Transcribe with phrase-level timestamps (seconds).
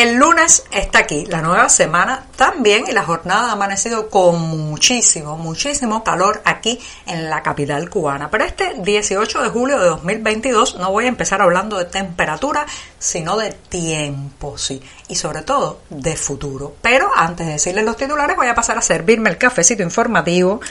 [0.00, 5.36] El lunes está aquí, la nueva semana también y la jornada ha amanecido con muchísimo,
[5.36, 8.30] muchísimo calor aquí en la capital cubana.
[8.30, 12.64] Pero este 18 de julio de 2022 no voy a empezar hablando de temperatura,
[12.98, 16.76] sino de tiempo, sí, y sobre todo de futuro.
[16.80, 20.62] Pero antes de decirles los titulares voy a pasar a servirme el cafecito informativo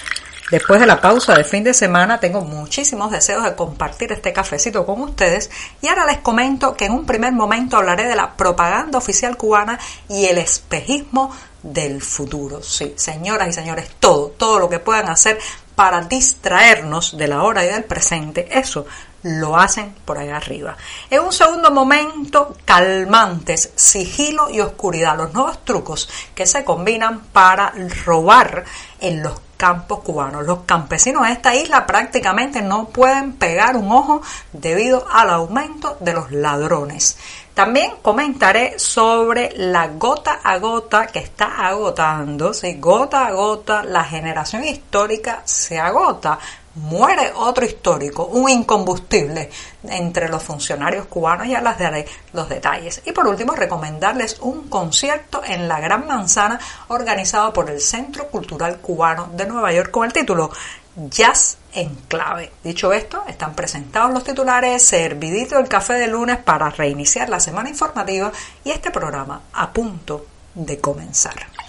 [0.49, 4.83] Después de la pausa de fin de semana tengo muchísimos deseos de compartir este cafecito
[4.83, 8.97] con ustedes y ahora les comento que en un primer momento hablaré de la propaganda
[8.97, 11.31] oficial cubana y el espejismo
[11.61, 12.63] del futuro.
[12.63, 15.37] Sí, señoras y señores, todo, todo lo que puedan hacer
[15.75, 18.87] para distraernos de la hora y del presente, eso
[19.23, 20.77] lo hacen por allá arriba.
[21.09, 27.73] En un segundo momento, calmantes, sigilo y oscuridad, los nuevos trucos que se combinan para
[28.05, 28.65] robar
[28.99, 30.45] en los campos cubanos.
[30.45, 34.21] Los campesinos de esta isla prácticamente no pueden pegar un ojo
[34.53, 37.17] debido al aumento de los ladrones.
[37.53, 42.53] También comentaré sobre la gota a gota que está agotando.
[42.53, 46.39] Si gota a gota la generación histórica se agota
[46.75, 49.49] muere otro histórico, un incombustible
[49.83, 53.01] entre los funcionarios cubanos, ya las daré los detalles.
[53.05, 58.77] Y por último, recomendarles un concierto en la Gran Manzana organizado por el Centro Cultural
[58.79, 60.51] Cubano de Nueva York con el título
[60.95, 62.51] Jazz en clave.
[62.63, 67.69] Dicho esto, están presentados los titulares, servidito el café de lunes para reiniciar la semana
[67.69, 68.31] informativa
[68.63, 71.68] y este programa a punto de comenzar.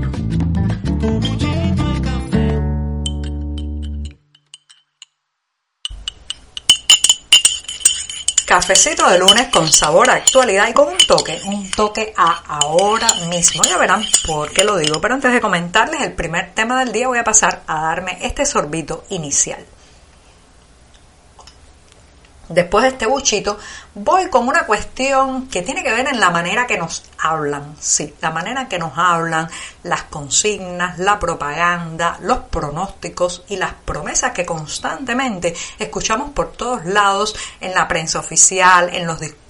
[8.71, 13.13] Cafecito de lunes con sabor a actualidad y con un toque, un toque a ahora
[13.27, 13.63] mismo.
[13.65, 17.09] Ya verán por qué lo digo, pero antes de comentarles el primer tema del día
[17.09, 19.65] voy a pasar a darme este sorbito inicial.
[22.53, 23.57] Después de este buchito,
[23.93, 28.13] voy con una cuestión que tiene que ver en la manera que nos hablan, sí,
[28.21, 29.49] la manera que nos hablan,
[29.83, 37.35] las consignas, la propaganda, los pronósticos y las promesas que constantemente escuchamos por todos lados
[37.59, 39.40] en la prensa oficial, en los discursos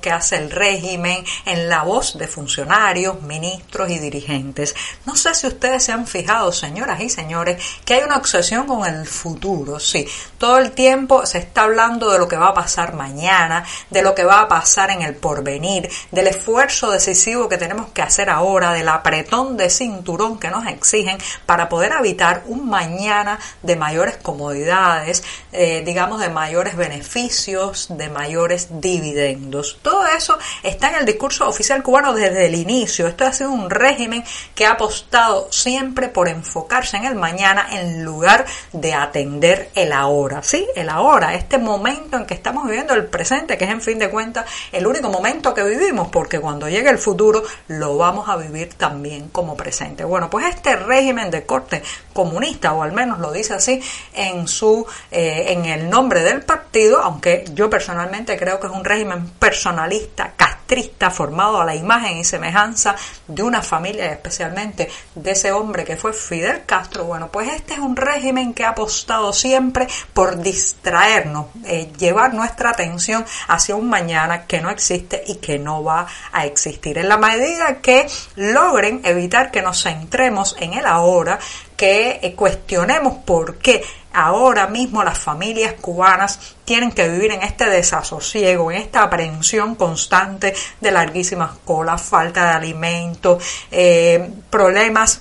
[0.00, 4.74] que hace el régimen, en la voz de funcionarios, ministros y dirigentes.
[5.04, 8.84] No sé si ustedes se han fijado, señoras y señores, que hay una obsesión con
[8.84, 10.06] el futuro, sí,
[10.38, 14.16] todo el tiempo se está hablando de lo que va a pasar mañana, de lo
[14.16, 18.72] que va a pasar en el porvenir, del esfuerzo decisivo que tenemos que hacer ahora,
[18.72, 25.22] del apretón de cinturón que nos exigen para poder habitar un mañana de mayores comodidades,
[25.52, 29.35] eh, digamos de mayores beneficios, de mayores dividendos.
[29.82, 33.06] Todo eso está en el discurso oficial cubano desde el inicio.
[33.06, 34.24] Esto ha sido un régimen
[34.54, 40.42] que ha apostado siempre por enfocarse en el mañana en lugar de atender el ahora.
[40.42, 43.98] Sí, el ahora, este momento en que estamos viviendo el presente, que es en fin
[43.98, 48.36] de cuentas el único momento que vivimos, porque cuando llegue el futuro lo vamos a
[48.36, 50.04] vivir también como presente.
[50.04, 51.82] Bueno, pues este régimen de corte
[52.12, 53.80] comunista, o al menos lo dice así
[54.14, 58.84] en su eh, en el nombre del partido, aunque yo personalmente creo que es un
[58.84, 62.96] régimen personalista, castrista, formado a la imagen y semejanza
[63.28, 67.04] de una familia, especialmente de ese hombre que fue Fidel Castro.
[67.04, 72.70] Bueno, pues este es un régimen que ha apostado siempre por distraernos, eh, llevar nuestra
[72.70, 76.98] atención hacia un mañana que no existe y que no va a existir.
[76.98, 81.38] En la medida que logren evitar que nos centremos en el ahora,
[81.76, 83.84] que eh, cuestionemos por qué
[84.16, 90.54] ahora mismo las familias cubanas tienen que vivir en este desasosiego, en esta aprehensión constante
[90.80, 95.20] de larguísimas colas, falta de alimentos, eh, problemas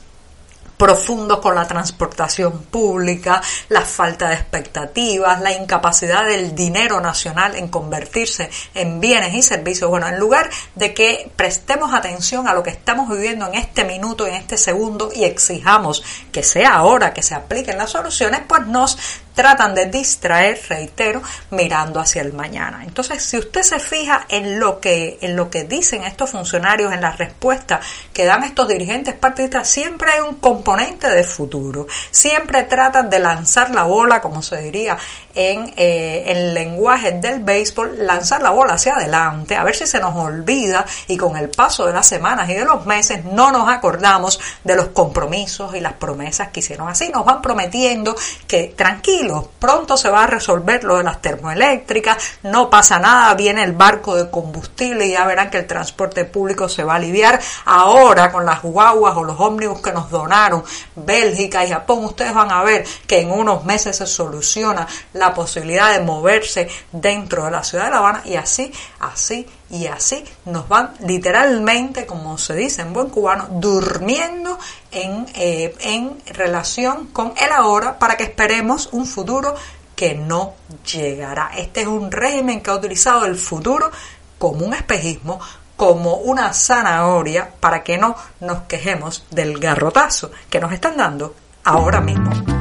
[0.77, 7.68] profundos con la transportación pública, la falta de expectativas, la incapacidad del dinero nacional en
[7.68, 9.89] convertirse en bienes y servicios.
[9.89, 14.27] Bueno, en lugar de que prestemos atención a lo que estamos viviendo en este minuto,
[14.27, 18.98] en este segundo y exijamos que sea ahora que se apliquen las soluciones, pues nos
[19.35, 21.21] tratan de distraer, reitero,
[21.51, 22.83] mirando hacia el mañana.
[22.83, 27.01] Entonces, si usted se fija en lo que, en lo que dicen estos funcionarios, en
[27.01, 31.87] las respuestas que dan estos dirigentes partidistas, siempre hay un componente de futuro.
[32.09, 34.97] Siempre tratan de lanzar la bola, como se diría
[35.35, 39.99] en eh, el lenguaje del béisbol, lanzar la bola hacia adelante, a ver si se
[39.99, 43.67] nos olvida y con el paso de las semanas y de los meses no nos
[43.69, 46.87] acordamos de los compromisos y las promesas que hicieron.
[46.87, 48.15] Así nos van prometiendo
[48.47, 48.73] que
[49.60, 54.16] pronto se va a resolver lo de las termoeléctricas, no pasa nada, viene el barco
[54.16, 57.39] de combustible y ya verán que el transporte público se va a aliviar.
[57.66, 60.63] Ahora con las guaguas o los ómnibus que nos donaron
[60.95, 65.94] Bélgica y Japón, ustedes van a ver que en unos meses se soluciona la posibilidad
[65.94, 68.71] de moverse dentro de la ciudad de La Habana y así,
[69.13, 74.57] así y así nos van literalmente, como se dice en buen cubano, durmiendo
[74.92, 79.56] en, eh, en relación con el ahora para que esperemos un futuro
[79.96, 80.54] que no
[80.92, 81.52] llegará.
[81.56, 83.90] Este es un régimen que ha utilizado el futuro
[84.38, 85.40] como un espejismo,
[85.75, 92.02] como una zanahoria para que no nos quejemos del garrotazo que nos están dando ahora
[92.02, 92.55] mismo.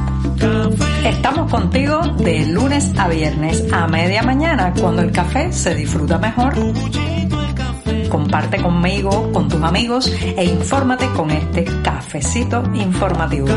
[1.24, 6.52] Estamos contigo de lunes a viernes a media mañana cuando el café se disfruta mejor.
[8.10, 13.48] Comparte conmigo, con tus amigos e infórmate con este cafecito informativo.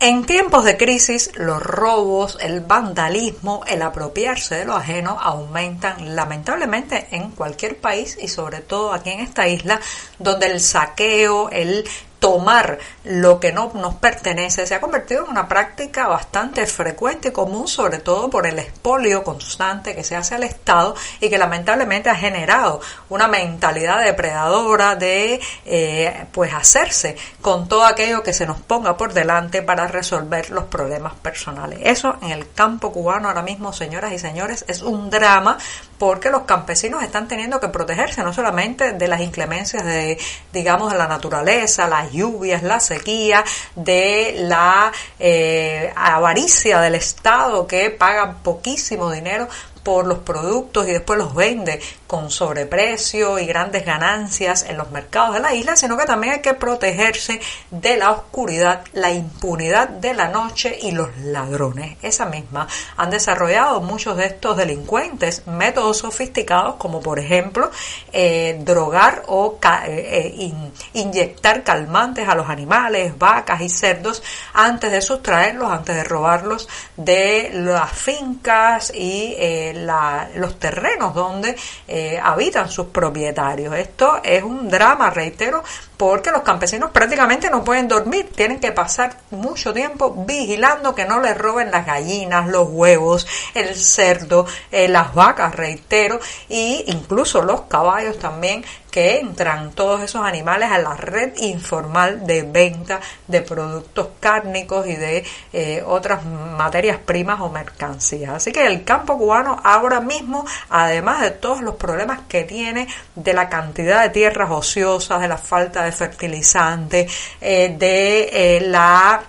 [0.00, 7.08] En tiempos de crisis, los robos, el vandalismo, el apropiarse de lo ajeno aumentan lamentablemente
[7.12, 9.80] en cualquier país y sobre todo aquí en esta isla,
[10.18, 11.86] donde el saqueo, el
[12.24, 17.32] tomar lo que no nos pertenece se ha convertido en una práctica bastante frecuente y
[17.32, 22.08] común, sobre todo por el expolio constante que se hace al Estado y que lamentablemente
[22.08, 22.80] ha generado
[23.10, 29.12] una mentalidad depredadora de eh, pues hacerse con todo aquello que se nos ponga por
[29.12, 31.80] delante para resolver los problemas personales.
[31.82, 35.58] Eso en el campo cubano ahora mismo, señoras y señores, es un drama
[35.98, 40.18] porque los campesinos están teniendo que protegerse no solamente de las inclemencias de,
[40.52, 43.44] digamos, de la naturaleza, las lluvias, la sequía,
[43.74, 49.48] de la eh, avaricia del Estado que paga poquísimo dinero
[49.84, 55.34] por los productos y después los vende con sobreprecio y grandes ganancias en los mercados
[55.34, 57.40] de la isla, sino que también hay que protegerse
[57.70, 61.96] de la oscuridad, la impunidad de la noche y los ladrones.
[62.02, 62.66] Esa misma
[62.96, 67.70] han desarrollado muchos de estos delincuentes métodos sofisticados como por ejemplo
[68.12, 70.52] eh, drogar o eh, eh,
[70.94, 74.22] inyectar calmantes a los animales, vacas y cerdos
[74.52, 79.34] antes de sustraerlos, antes de robarlos de las fincas y
[79.74, 81.56] los terrenos donde
[81.88, 83.74] eh, habitan sus propietarios.
[83.74, 85.62] Esto es un drama, reitero,
[85.96, 91.20] porque los campesinos prácticamente no pueden dormir, tienen que pasar mucho tiempo vigilando que no
[91.20, 97.62] les roben las gallinas, los huevos, el cerdo, eh, las vacas, reitero, e incluso los
[97.62, 104.10] caballos también que entran todos esos animales a la red informal de venta de productos
[104.20, 108.34] cárnicos y de eh, otras materias primas o mercancías.
[108.34, 112.86] Así que el campo cubano ahora mismo, además de todos los problemas que tiene
[113.16, 117.08] de la cantidad de tierras ociosas, de la falta de fertilizante,
[117.40, 119.24] eh, de eh, la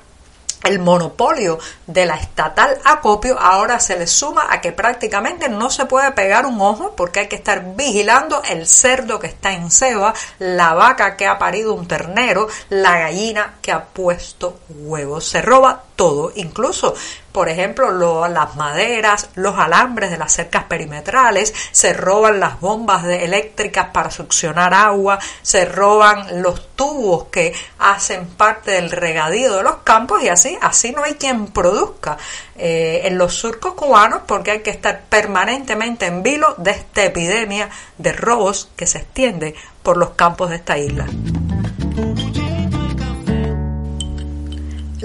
[0.63, 5.85] el monopolio de la estatal acopio ahora se le suma a que prácticamente no se
[5.85, 10.13] puede pegar un ojo porque hay que estar vigilando el cerdo que está en ceba,
[10.39, 15.27] la vaca que ha parido un ternero, la gallina que ha puesto huevos.
[15.27, 16.95] Se roba todo, incluso
[17.35, 23.89] por ejemplo, las maderas, los alambres de las cercas perimetrales, se roban las bombas eléctricas
[23.91, 30.23] para succionar agua, se roban los tubos que hacen parte del regadío de los campos
[30.23, 32.17] y así, así no hay quien produzca
[32.55, 37.69] eh, en los surcos cubanos porque hay que estar permanentemente en vilo de esta epidemia
[37.97, 41.05] de robos que se extiende por los campos de esta isla.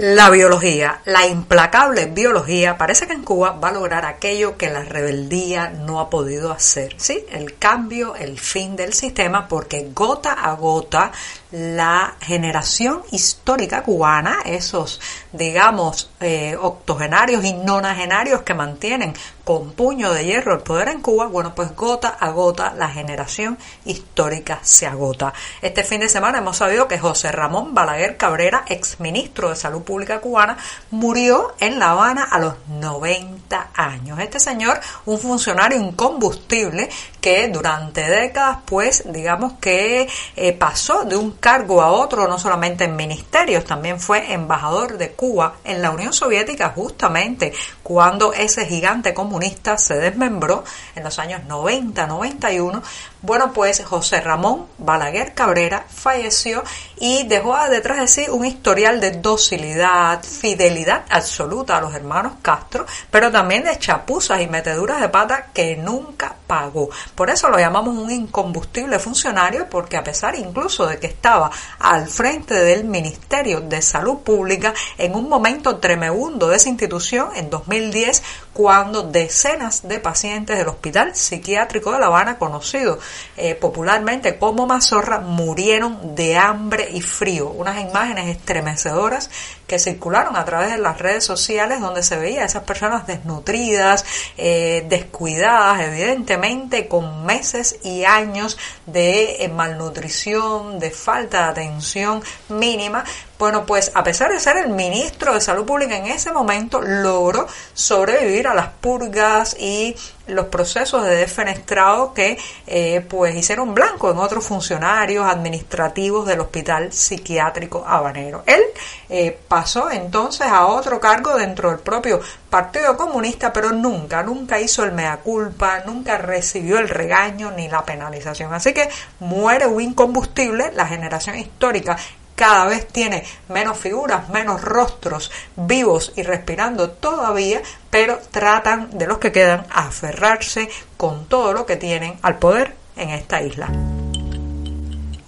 [0.01, 4.83] La biología, la implacable biología, parece que en Cuba va a lograr aquello que la
[4.83, 7.23] rebeldía no ha podido hacer, ¿sí?
[7.31, 11.11] El cambio, el fin del sistema, porque gota a gota
[11.51, 15.01] la generación histórica cubana, esos,
[15.33, 21.27] digamos, eh, octogenarios y nonagenarios que mantienen con puño de hierro el poder en Cuba,
[21.27, 25.33] bueno, pues gota a gota la generación histórica se agota.
[25.61, 30.21] Este fin de semana hemos sabido que José Ramón Balaguer Cabrera, exministro de Salud Pública
[30.21, 30.57] cubana,
[30.91, 34.19] murió en La Habana a los 90 años.
[34.19, 36.89] Este señor, un funcionario incombustible
[37.21, 42.85] que durante décadas, pues, digamos que eh, pasó de un cargo a otro, no solamente
[42.85, 47.53] en ministerios, también fue embajador de Cuba en la Unión Soviética, justamente
[47.91, 50.63] cuando ese gigante comunista se desmembró
[50.95, 52.81] en los años 90-91.
[53.21, 56.63] Bueno, pues José Ramón Balaguer Cabrera falleció
[56.97, 62.85] y dejó detrás de sí un historial de docilidad, fidelidad absoluta a los hermanos Castro,
[63.11, 66.89] pero también de chapuzas y meteduras de pata que nunca pagó.
[67.13, 72.07] Por eso lo llamamos un incombustible funcionario, porque a pesar incluso de que estaba al
[72.07, 77.49] frente del Ministerio de Salud Pública en un momento tremebundo de esa institución en
[77.89, 78.21] 2010,
[78.53, 82.99] cuando decenas de pacientes del Hospital Psiquiátrico de La Habana, conocido
[83.37, 87.49] eh, popularmente como Mazorra, murieron de hambre y frío.
[87.49, 89.29] Unas imágenes estremecedoras
[89.67, 94.03] que circularon a través de las redes sociales donde se veía a esas personas desnutridas,
[94.37, 103.05] eh, descuidadas, evidentemente con meses y años de eh, malnutrición, de falta de atención mínima,
[103.41, 107.47] bueno, pues a pesar de ser el ministro de Salud Pública en ese momento, logró
[107.73, 109.95] sobrevivir las purgas y
[110.27, 116.93] los procesos de defenestrado que eh, pues hicieron blanco en otros funcionarios administrativos del Hospital
[116.93, 118.43] Psiquiátrico Habanero.
[118.45, 118.61] Él
[119.09, 124.83] eh, pasó entonces a otro cargo dentro del propio Partido Comunista, pero nunca, nunca hizo
[124.83, 128.53] el mea culpa, nunca recibió el regaño ni la penalización.
[128.53, 128.89] Así que
[129.19, 131.97] muere un incombustible, la generación histórica
[132.41, 139.19] cada vez tiene menos figuras, menos rostros vivos y respirando todavía, pero tratan de los
[139.19, 140.67] que quedan aferrarse
[140.97, 143.69] con todo lo que tienen al poder en esta isla.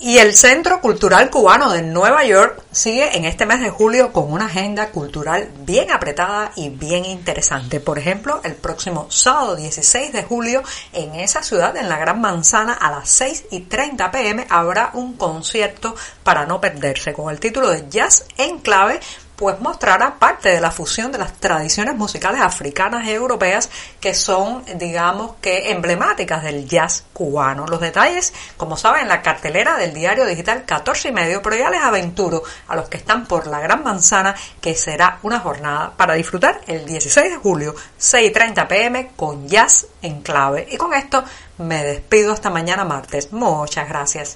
[0.05, 4.33] Y el Centro Cultural Cubano de Nueva York sigue en este mes de julio con
[4.33, 7.79] una agenda cultural bien apretada y bien interesante.
[7.79, 12.74] Por ejemplo, el próximo sábado 16 de julio en esa ciudad, en la Gran Manzana,
[12.74, 15.95] a las 6 y 30 pm, habrá un concierto
[16.25, 19.00] para no perderse con el título de Jazz en clave
[19.43, 23.69] pues mostrará parte de la fusión de las tradiciones musicales africanas y europeas
[24.00, 27.67] que son, digamos que, emblemáticas del jazz cubano.
[27.67, 31.69] Los detalles, como saben, en la cartelera del diario digital 14 y medio, pero ya
[31.69, 36.13] les aventuro a los que están por la Gran Manzana que será una jornada para
[36.13, 40.69] disfrutar el 16 de julio, 6.30 pm, con jazz en clave.
[40.71, 41.21] Y con esto
[41.57, 43.33] me despido hasta mañana martes.
[43.33, 44.35] Muchas gracias.